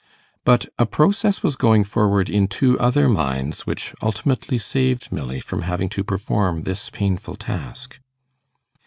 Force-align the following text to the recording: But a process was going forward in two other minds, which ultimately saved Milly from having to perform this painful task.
But 0.43 0.65
a 0.79 0.87
process 0.87 1.43
was 1.43 1.55
going 1.55 1.83
forward 1.83 2.27
in 2.27 2.47
two 2.47 2.73
other 2.79 3.07
minds, 3.07 3.67
which 3.67 3.93
ultimately 4.01 4.57
saved 4.57 5.11
Milly 5.11 5.39
from 5.39 5.61
having 5.61 5.89
to 5.89 6.03
perform 6.03 6.63
this 6.63 6.89
painful 6.89 7.35
task. 7.35 7.99